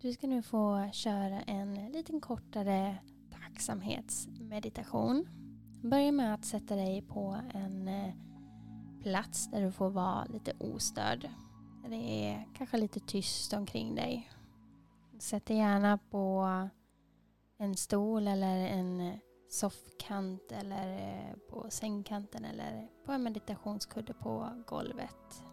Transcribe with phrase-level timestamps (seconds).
[0.00, 2.98] Du ska nu få köra en liten kortare
[3.30, 5.28] tacksamhetsmeditation.
[5.82, 8.14] Börja med att sätta dig på en eh,
[9.02, 11.28] plats där du får vara lite ostörd.
[11.88, 14.30] Det är kanske lite tyst omkring dig.
[15.18, 16.48] Sätt dig gärna på
[17.58, 19.18] en stol eller en
[19.50, 25.44] soffkant eller eh, på sängkanten eller på en meditationskudde på golvet.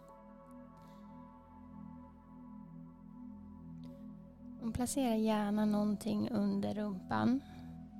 [4.72, 7.40] Placera gärna någonting under rumpan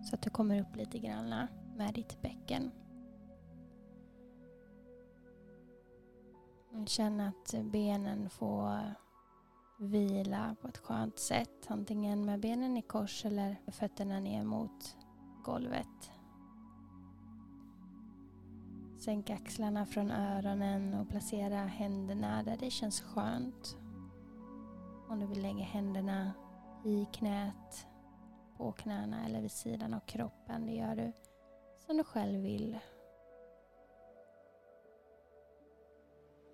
[0.04, 2.70] så att du kommer upp lite grann med ditt bäcken.
[6.86, 8.94] Känn att benen får
[9.78, 11.66] vila på ett skönt sätt.
[11.68, 14.96] Antingen med benen i kors eller fötterna ner mot
[15.44, 16.10] golvet.
[18.98, 23.76] Sänk axlarna från öronen och placera händerna där det känns skönt.
[25.08, 26.32] Om du vill lägga händerna
[26.86, 27.86] i knät,
[28.56, 30.66] på knäna eller vid sidan av kroppen.
[30.66, 31.12] Det gör du
[31.86, 32.78] som du själv vill.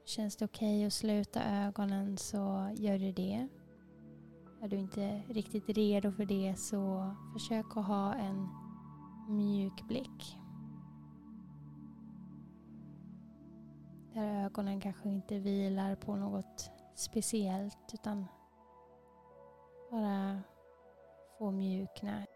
[0.05, 3.49] Känns det okej okay att sluta ögonen så gör du det.
[4.63, 8.49] Är du inte riktigt redo för det så försök att ha en
[9.29, 10.39] mjuk blick.
[14.15, 18.27] Där ögonen kanske inte vilar på något speciellt utan
[19.93, 20.43] bara
[21.39, 22.27] få mjukna.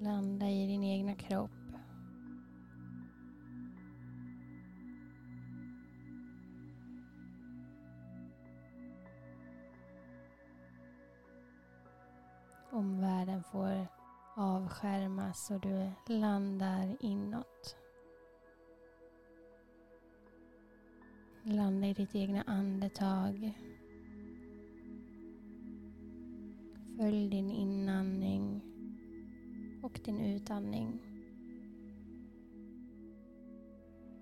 [0.00, 1.50] Landa i din egna kropp.
[12.70, 13.86] Omvärlden får
[14.36, 17.76] avskärmas och du landar inåt.
[21.50, 23.52] Landa i ditt egna andetag.
[26.96, 28.62] Följ din inandning
[29.82, 31.00] och din utandning.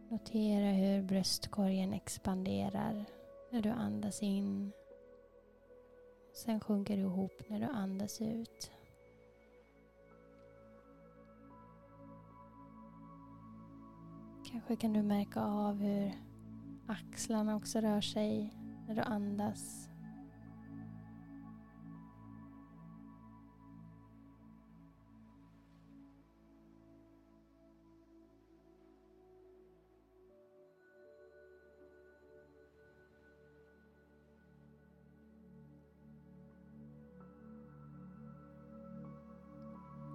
[0.09, 3.05] Notera hur bröstkorgen expanderar
[3.53, 4.72] när du andas in.
[6.34, 8.71] Sen sjunker du ihop när du andas ut.
[14.51, 16.26] Kanske kan du märka av hur
[16.89, 18.53] Axlarna också rör sig
[18.89, 19.89] när du andas.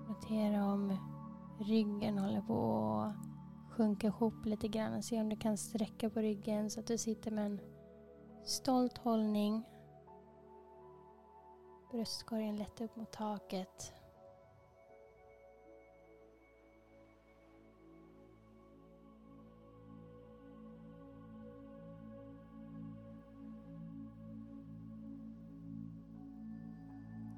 [0.08, 0.98] Notera om
[1.60, 3.31] ryggen håller på att
[3.72, 5.04] sjunka ihop lite grann.
[5.04, 7.62] Se om du kan sträcka på ryggen så att du sitter med en
[8.44, 9.64] stolt hållning.
[11.92, 13.94] Bröstkorgen lätt upp mot taket.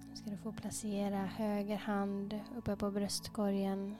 [0.09, 3.95] Nu ska du få placera höger hand uppe på bröstkorgen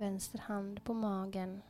[0.00, 1.62] Vänster hand på magen.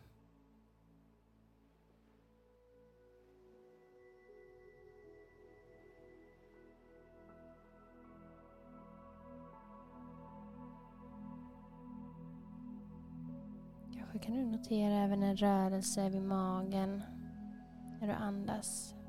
[13.94, 17.02] Kanske kan du notera även en rörelse vid magen
[18.00, 18.99] när du andas.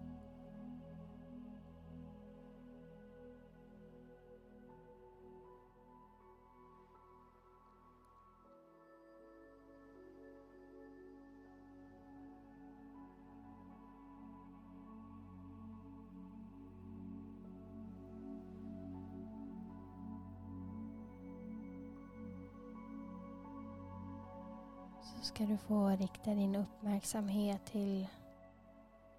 [25.22, 28.08] Så ska du få rikta din uppmärksamhet till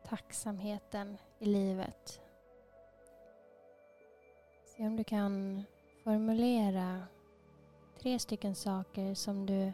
[0.05, 2.21] tacksamheten i livet.
[4.65, 5.63] Se om du kan
[6.05, 7.03] formulera
[8.01, 9.73] tre stycken saker som du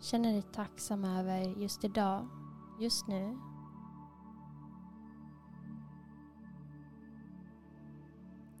[0.00, 2.28] känner dig tacksam över just idag,
[2.80, 3.38] just nu.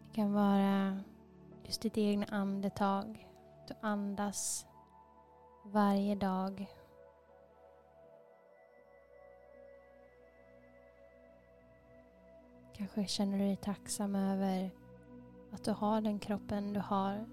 [0.06, 1.00] Det kan vara
[1.64, 3.28] just ditt egna andetag.
[3.68, 4.66] Du andas
[5.62, 6.66] varje dag.
[12.72, 14.70] Kanske känner du dig tacksam över
[15.52, 17.26] att du har den kroppen du har.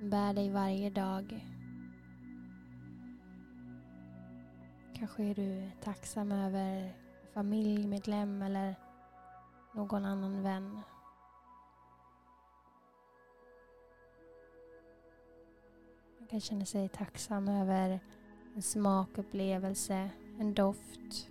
[0.00, 1.46] Bär dig varje dag.
[4.94, 6.96] Kanske är du tacksam över
[7.34, 8.74] familjemedlem eller
[9.74, 10.80] någon annan vän.
[16.34, 18.00] Man kan känna sig tacksam över
[18.54, 20.10] en smakupplevelse,
[20.40, 21.28] en doft.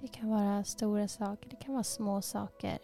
[0.00, 2.78] Det kan vara stora saker, det kan vara små saker.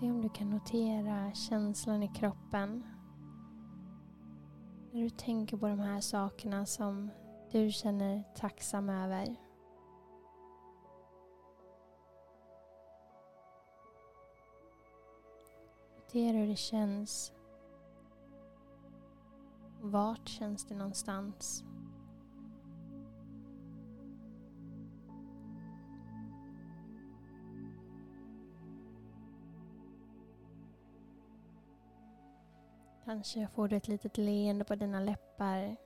[0.00, 2.84] Se om du kan notera känslan i kroppen.
[4.92, 7.10] När du tänker på de här sakerna som
[7.52, 9.36] du känner tacksam över.
[15.96, 17.32] Notera hur det känns.
[19.80, 21.64] Vart känns det någonstans?
[33.06, 35.76] Kanske får du ett litet leende på dina läppar.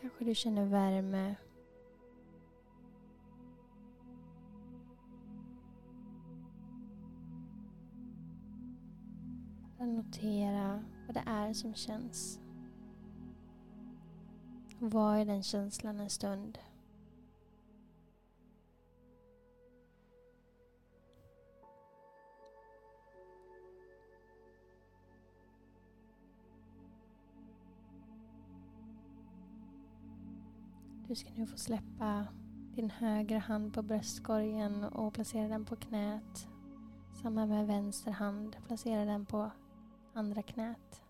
[0.00, 1.36] Kanske du känner värme.
[9.78, 12.40] Notera vad det är som känns.
[14.78, 16.58] Vad är den känslan en stund?
[31.10, 32.26] Du ska nu få släppa
[32.74, 36.48] din högra hand på bröstkorgen och placera den på knät.
[37.22, 39.50] Samma med vänster hand, placera den på
[40.14, 41.02] andra knät.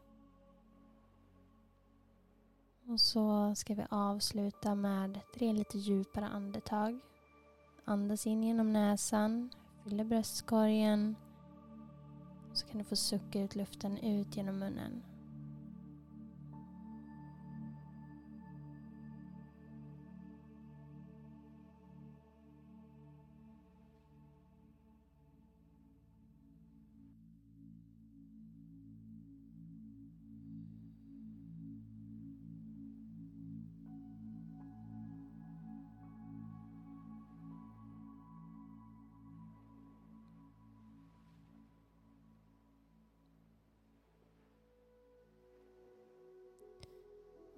[2.87, 7.01] Och så ska vi avsluta med tre lite djupare andetag.
[7.85, 9.51] Andas in genom näsan,
[9.85, 11.17] fyller bröstkorgen.
[12.53, 15.03] Så kan du få sucka ut luften ut genom munnen.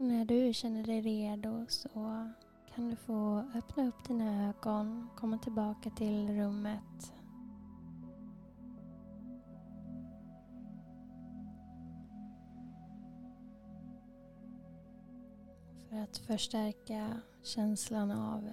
[0.02, 2.28] När du känner dig redo så
[2.74, 7.12] kan du få öppna upp dina ögon, komma tillbaka till rummet.
[15.88, 18.52] För att förstärka känslan av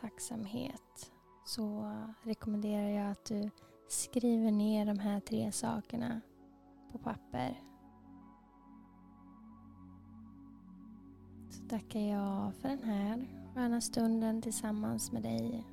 [0.00, 1.12] tacksamhet
[1.44, 3.50] så rekommenderar jag att du
[3.88, 6.20] skriver ner de här tre sakerna
[6.92, 7.69] på papper.
[11.68, 15.64] Tackar jag för den här sköna stunden tillsammans med dig.